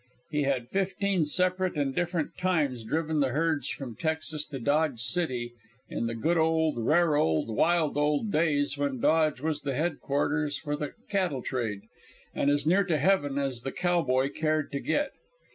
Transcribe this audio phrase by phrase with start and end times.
[0.31, 5.53] He had fifteen separate and different times driven the herds from Texas to Dodge City,
[5.89, 10.75] in the good old, rare old, wild old days when Dodge was the headquarters for
[10.75, 11.81] the cattle trade,
[12.33, 15.11] and as near to heaven as the cowboy cared to get.